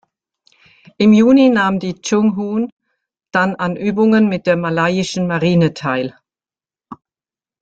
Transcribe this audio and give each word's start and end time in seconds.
Im 0.97 1.13
Juni 1.13 1.49
nahm 1.49 1.77
die 1.79 1.93
"Chung-Hoon" 2.01 2.71
dann 3.31 3.53
an 3.57 3.75
Übungen 3.75 4.29
mit 4.29 4.47
der 4.47 4.57
malayischen 4.57 5.27
Marine 5.27 5.75
teil. 5.75 6.17